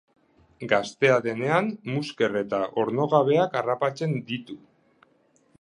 Gaztea 0.71 1.17
denean 1.25 1.69
musker 1.97 2.39
eta 2.41 2.63
ornogabeak 2.85 3.61
harrapatzen 3.63 4.21
ditu. 4.33 4.63